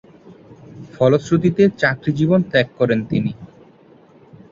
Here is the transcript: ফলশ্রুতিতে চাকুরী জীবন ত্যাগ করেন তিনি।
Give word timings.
ফলশ্রুতিতে 0.93 1.63
চাকুরী 1.79 2.11
জীবন 2.19 2.39
ত্যাগ 2.51 2.67
করেন 2.79 2.99
তিনি। 3.09 3.31